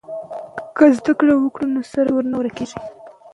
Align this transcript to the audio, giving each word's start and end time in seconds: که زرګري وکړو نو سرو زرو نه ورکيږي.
که 0.75 0.85
زرګري 0.97 1.33
وکړو 1.37 1.65
نو 1.73 1.81
سرو 1.91 2.11
زرو 2.15 2.29
نه 2.31 2.35
ورکيږي. 2.37 2.77